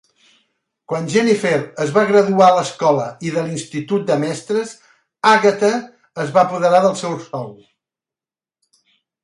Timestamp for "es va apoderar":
6.27-6.83